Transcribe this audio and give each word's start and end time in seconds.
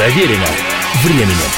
Проверено 0.00 0.46
временем. 1.04 1.50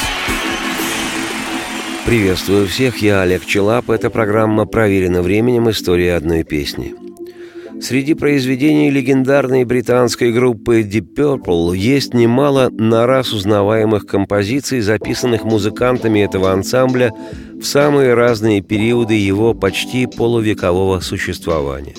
Приветствую 2.05 2.67
всех, 2.67 2.97
я 2.97 3.21
Олег 3.21 3.45
Челап. 3.45 3.89
Это 3.89 4.09
программа 4.09 4.65
«Проверено 4.65 5.21
временем. 5.21 5.69
История 5.69 6.15
одной 6.15 6.43
песни». 6.43 6.93
Среди 7.81 8.15
произведений 8.15 8.91
легендарной 8.91 9.63
британской 9.63 10.33
группы 10.33 10.81
Deep 10.81 11.15
Purple 11.15 11.73
есть 11.77 12.13
немало 12.13 12.69
на 12.69 13.07
раз 13.07 13.31
узнаваемых 13.31 14.05
композиций, 14.05 14.81
записанных 14.81 15.45
музыкантами 15.45 16.19
этого 16.19 16.51
ансамбля 16.51 17.13
в 17.53 17.63
самые 17.63 18.13
разные 18.13 18.61
периоды 18.61 19.13
его 19.13 19.53
почти 19.53 20.05
полувекового 20.05 20.99
существования. 20.99 21.95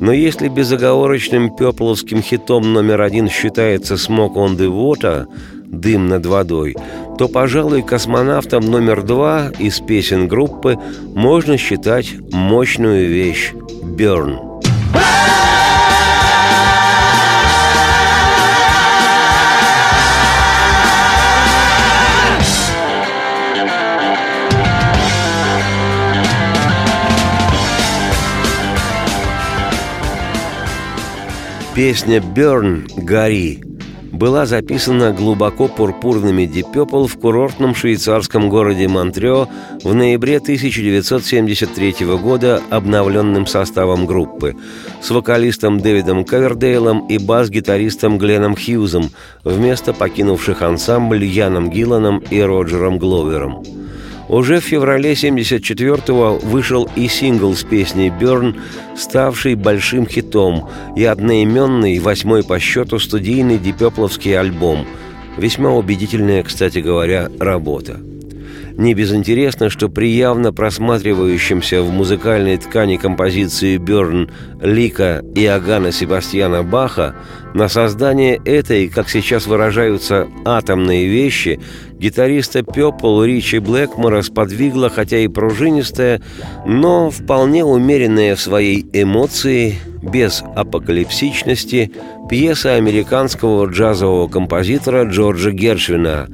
Но 0.00 0.12
если 0.12 0.48
безоговорочным 0.48 1.54
пепловским 1.54 2.22
хитом 2.22 2.72
номер 2.72 3.02
один 3.02 3.28
считается 3.28 3.94
«Smoke 3.94 4.34
on 4.34 4.56
the 4.56 4.66
Water», 4.66 5.26
«Дым 5.66 6.08
над 6.08 6.26
водой», 6.26 6.74
то, 7.18 7.28
пожалуй, 7.28 7.82
космонавтом 7.82 8.64
номер 8.64 9.02
два 9.02 9.52
из 9.58 9.78
песен 9.80 10.26
группы 10.26 10.78
можно 11.14 11.58
считать 11.58 12.14
мощную 12.32 13.08
вещь 13.08 13.52
«Burn». 13.82 14.50
Песня 31.80 32.20
«Burn»— 32.20 32.86
«Гори» 32.98 33.58
была 34.12 34.44
записана 34.44 35.12
глубоко 35.12 35.66
пурпурными 35.66 36.42
Purple 36.42 37.06
в 37.06 37.18
курортном 37.18 37.74
швейцарском 37.74 38.50
городе 38.50 38.86
Монтрео 38.86 39.48
в 39.82 39.94
ноябре 39.94 40.36
1973 40.36 41.94
года 42.18 42.60
обновленным 42.68 43.46
составом 43.46 44.04
группы 44.04 44.56
с 45.00 45.08
вокалистом 45.08 45.80
Дэвидом 45.80 46.26
Кавердейлом 46.26 47.06
и 47.06 47.16
бас-гитаристом 47.16 48.18
Гленном 48.18 48.56
Хьюзом 48.56 49.08
вместо 49.42 49.94
покинувших 49.94 50.60
ансамбль 50.60 51.24
Яном 51.24 51.70
Гилланом 51.70 52.18
и 52.18 52.42
Роджером 52.42 52.98
Гловером. 52.98 53.79
Уже 54.30 54.60
в 54.60 54.64
феврале 54.64 55.14
74-го 55.14 56.38
вышел 56.46 56.88
и 56.94 57.08
сингл 57.08 57.52
с 57.52 57.64
песней 57.64 58.10
«Берн», 58.10 58.54
ставший 58.96 59.56
большим 59.56 60.06
хитом, 60.06 60.68
и 60.94 61.04
одноименный, 61.04 61.98
восьмой 61.98 62.44
по 62.44 62.60
счету, 62.60 63.00
студийный 63.00 63.58
дипепловский 63.58 64.38
альбом. 64.38 64.86
Весьма 65.36 65.72
убедительная, 65.72 66.44
кстати 66.44 66.78
говоря, 66.78 67.28
работа. 67.40 67.98
Не 68.80 68.94
безинтересно, 68.94 69.68
что 69.68 69.90
при 69.90 70.08
явно 70.08 70.54
просматривающемся 70.54 71.82
в 71.82 71.92
музыкальной 71.92 72.56
ткани 72.56 72.96
композиции 72.96 73.76
Берн 73.76 74.30
Лика 74.62 75.22
и 75.34 75.44
Агана 75.44 75.92
Себастьяна 75.92 76.62
Баха 76.62 77.14
на 77.52 77.68
создание 77.68 78.40
этой, 78.42 78.88
как 78.88 79.10
сейчас 79.10 79.46
выражаются, 79.46 80.28
атомной 80.46 81.04
вещи 81.04 81.60
гитариста 81.98 82.62
Пепл 82.62 83.22
Ричи 83.22 83.58
Блэкмора 83.58 84.22
сподвигла, 84.22 84.88
хотя 84.88 85.18
и 85.18 85.28
пружинистая, 85.28 86.22
но 86.64 87.10
вполне 87.10 87.66
умеренная 87.66 88.34
в 88.34 88.40
своей 88.40 88.86
эмоции, 88.94 89.78
без 90.02 90.42
апокалипсичности, 90.54 91.92
пьеса 92.28 92.74
американского 92.74 93.66
джазового 93.66 94.28
композитора 94.28 95.04
Джорджа 95.04 95.50
Гершвина 95.50 96.28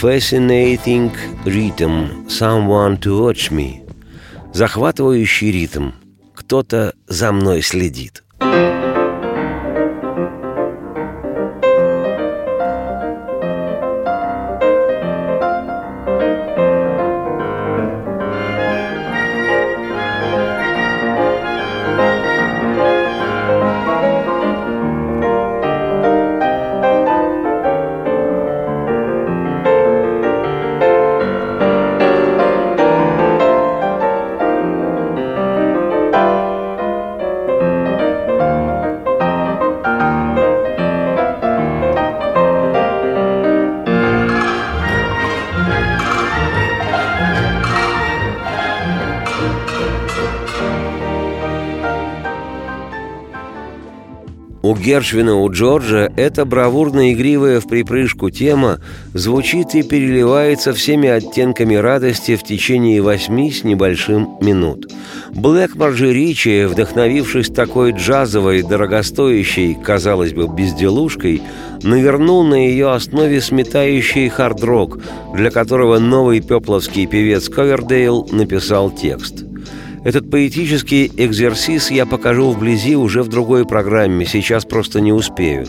«Fascinating 0.00 1.12
Rhythm 1.44 2.26
Someone 2.28 2.98
to 3.00 3.20
Watch 3.20 3.50
Me» 3.50 3.88
Захватывающий 4.52 5.50
ритм. 5.50 5.90
Кто-то 6.34 6.94
за 7.06 7.32
мной 7.32 7.62
следит. 7.62 8.24
У 8.40 8.44
Гершвина, 54.88 55.36
у 55.36 55.52
Джорджа 55.52 56.10
эта 56.16 56.46
бравурно-игривая 56.46 57.60
в 57.60 57.68
припрыжку 57.68 58.30
тема 58.30 58.80
звучит 59.12 59.74
и 59.74 59.82
переливается 59.82 60.72
всеми 60.72 61.10
оттенками 61.10 61.74
радости 61.74 62.36
в 62.36 62.42
течение 62.42 63.02
восьми 63.02 63.52
с 63.52 63.64
небольшим 63.64 64.38
минут. 64.40 64.90
Блэкмор 65.34 65.92
же 65.92 66.14
Ричи, 66.14 66.64
вдохновившись 66.64 67.48
такой 67.48 67.92
джазовой, 67.92 68.62
дорогостоящей, 68.62 69.74
казалось 69.74 70.32
бы, 70.32 70.48
безделушкой, 70.48 71.42
навернул 71.82 72.42
на 72.42 72.54
ее 72.54 72.90
основе 72.90 73.42
сметающий 73.42 74.30
хард-рок, 74.30 75.00
для 75.34 75.50
которого 75.50 75.98
новый 75.98 76.40
пепловский 76.40 77.06
певец 77.06 77.50
Ковердейл 77.50 78.26
написал 78.32 78.90
текст– 78.90 79.44
этот 80.04 80.30
поэтический 80.30 81.10
экзерсис 81.16 81.90
я 81.90 82.06
покажу 82.06 82.50
вблизи 82.50 82.96
уже 82.96 83.22
в 83.22 83.28
другой 83.28 83.66
программе, 83.66 84.24
сейчас 84.26 84.64
просто 84.64 85.00
не 85.00 85.12
успею. 85.12 85.66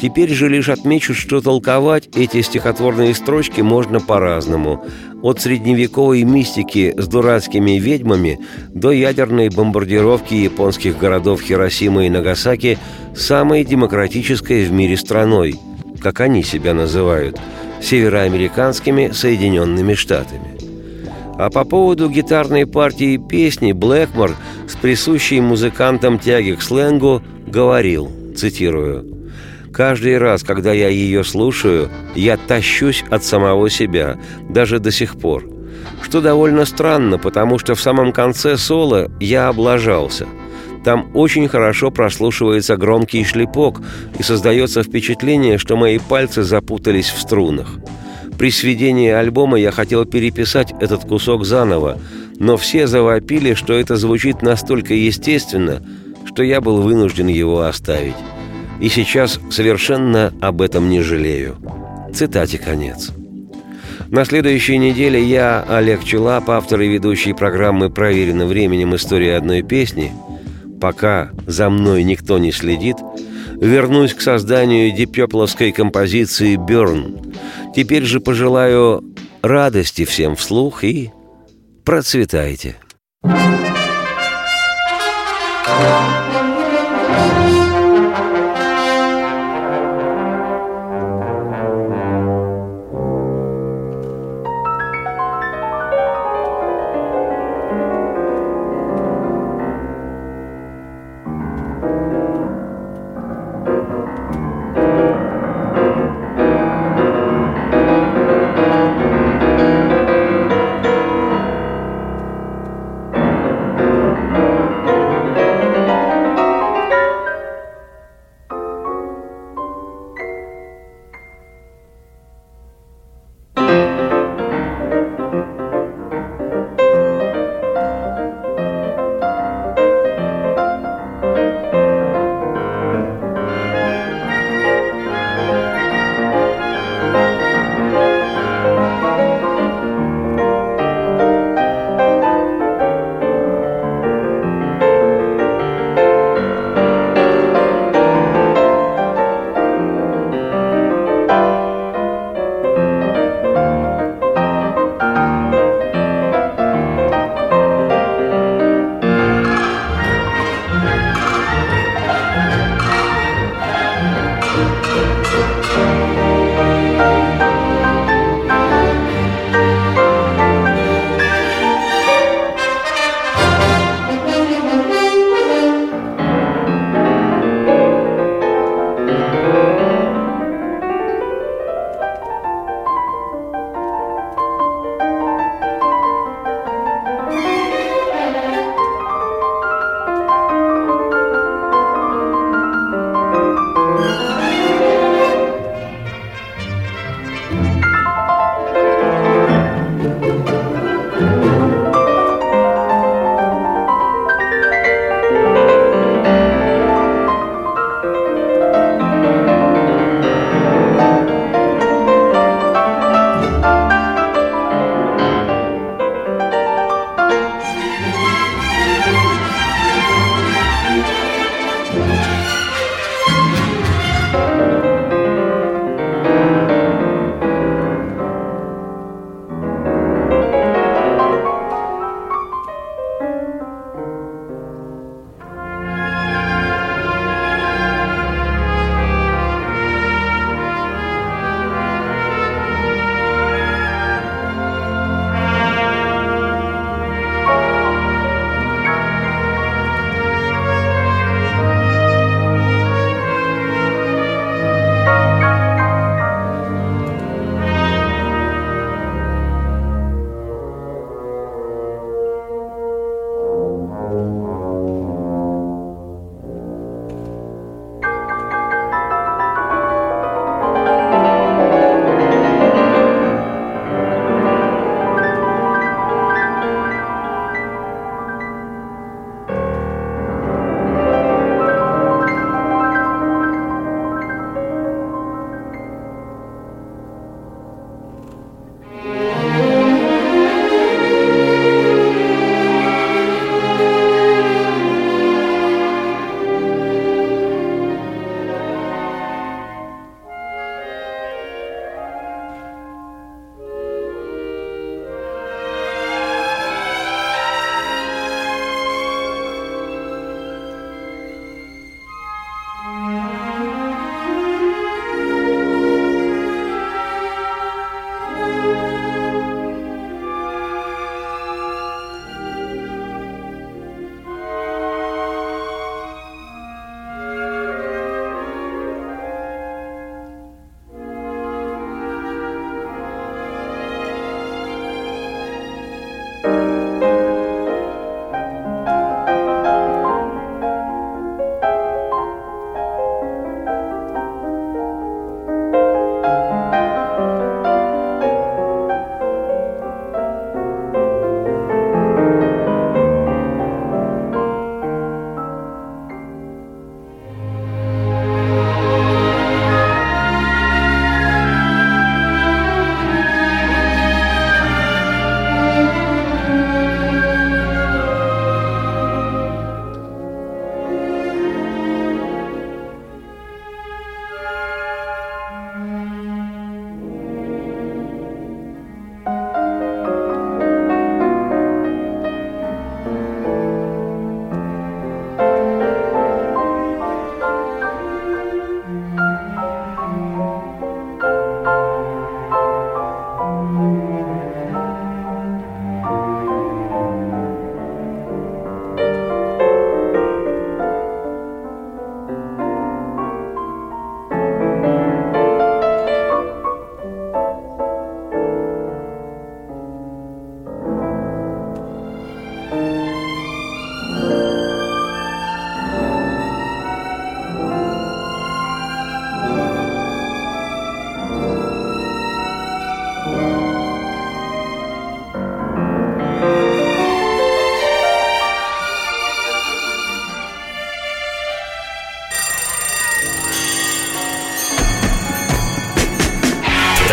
Теперь 0.00 0.32
же 0.32 0.48
лишь 0.48 0.70
отмечу, 0.70 1.14
что 1.14 1.42
толковать 1.42 2.08
эти 2.16 2.40
стихотворные 2.40 3.14
строчки 3.14 3.60
можно 3.60 4.00
по-разному. 4.00 4.84
От 5.22 5.42
средневековой 5.42 6.22
мистики 6.22 6.94
с 6.96 7.06
дурацкими 7.06 7.72
ведьмами 7.72 8.40
до 8.68 8.92
ядерной 8.92 9.50
бомбардировки 9.50 10.34
японских 10.34 10.98
городов 10.98 11.42
Хиросима 11.42 12.06
и 12.06 12.10
Нагасаки 12.10 12.78
самой 13.14 13.64
демократической 13.64 14.64
в 14.64 14.72
мире 14.72 14.96
страной, 14.96 15.56
как 16.00 16.20
они 16.20 16.42
себя 16.42 16.72
называют, 16.72 17.38
североамериканскими 17.82 19.10
Соединенными 19.12 19.92
Штатами. 19.92 20.59
А 21.40 21.48
по 21.48 21.64
поводу 21.64 22.10
гитарной 22.10 22.66
партии 22.66 23.16
песни 23.16 23.72
Блэкмор 23.72 24.36
с 24.68 24.76
присущей 24.76 25.40
музыкантам 25.40 26.18
тяги 26.18 26.52
к 26.52 26.60
сленгу 26.60 27.22
говорил, 27.46 28.12
цитирую, 28.36 29.06
«Каждый 29.72 30.18
раз, 30.18 30.42
когда 30.42 30.74
я 30.74 30.90
ее 30.90 31.24
слушаю, 31.24 31.88
я 32.14 32.36
тащусь 32.36 33.02
от 33.08 33.24
самого 33.24 33.70
себя, 33.70 34.18
даже 34.50 34.80
до 34.80 34.90
сих 34.90 35.18
пор. 35.18 35.48
Что 36.02 36.20
довольно 36.20 36.66
странно, 36.66 37.16
потому 37.16 37.58
что 37.58 37.74
в 37.74 37.80
самом 37.80 38.12
конце 38.12 38.58
соло 38.58 39.10
я 39.18 39.48
облажался». 39.48 40.26
Там 40.84 41.10
очень 41.14 41.48
хорошо 41.48 41.90
прослушивается 41.90 42.76
громкий 42.76 43.24
шлепок, 43.24 43.80
и 44.18 44.22
создается 44.22 44.82
впечатление, 44.82 45.56
что 45.56 45.76
мои 45.76 45.98
пальцы 45.98 46.42
запутались 46.42 47.08
в 47.08 47.18
струнах. 47.18 47.78
При 48.40 48.50
сведении 48.50 49.10
альбома 49.10 49.58
я 49.58 49.70
хотел 49.70 50.06
переписать 50.06 50.72
этот 50.80 51.04
кусок 51.04 51.44
заново, 51.44 51.98
но 52.38 52.56
все 52.56 52.86
завопили, 52.86 53.52
что 53.52 53.74
это 53.74 53.96
звучит 53.96 54.40
настолько 54.40 54.94
естественно, 54.94 55.82
что 56.24 56.42
я 56.42 56.62
был 56.62 56.80
вынужден 56.80 57.26
его 57.26 57.60
оставить. 57.60 58.14
И 58.80 58.88
сейчас 58.88 59.38
совершенно 59.50 60.32
об 60.40 60.62
этом 60.62 60.88
не 60.88 61.02
жалею. 61.02 61.58
Цитате 62.14 62.56
конец. 62.56 63.10
На 64.08 64.24
следующей 64.24 64.78
неделе 64.78 65.22
я, 65.22 65.62
Олег 65.68 66.02
Челап, 66.02 66.48
автор 66.48 66.80
и 66.80 66.88
ведущий 66.88 67.34
программы 67.34 67.90
«Проверено 67.90 68.46
временем. 68.46 68.96
История 68.96 69.36
одной 69.36 69.60
песни», 69.60 70.12
пока 70.80 71.30
за 71.46 71.68
мной 71.68 72.04
никто 72.04 72.38
не 72.38 72.52
следит, 72.52 72.96
вернусь 73.60 74.14
к 74.14 74.20
созданию 74.20 74.92
дипепловской 74.92 75.72
композиции 75.72 76.56
«Берн», 76.56 77.30
Теперь 77.74 78.04
же 78.04 78.20
пожелаю 78.20 79.04
радости 79.42 80.04
всем 80.04 80.34
вслух 80.34 80.82
и 80.82 81.12
процветайте. 81.84 82.76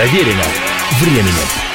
Проверено 0.09 0.43
временем. 1.01 1.66